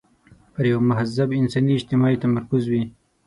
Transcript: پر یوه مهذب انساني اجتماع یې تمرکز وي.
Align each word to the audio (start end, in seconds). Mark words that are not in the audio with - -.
پر 0.53 0.65
یوه 0.71 0.83
مهذب 0.89 1.29
انساني 1.39 1.71
اجتماع 1.75 2.09
یې 2.11 2.21
تمرکز 2.23 2.63
وي. 2.71 2.83